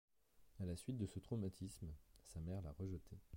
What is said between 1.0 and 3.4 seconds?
ce traumatisme, sa mère l'a rejeté.